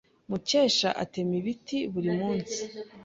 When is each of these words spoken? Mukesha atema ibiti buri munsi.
Mukesha 0.29 0.89
atema 1.03 1.33
ibiti 1.39 1.77
buri 1.93 2.11
munsi. 2.19 2.61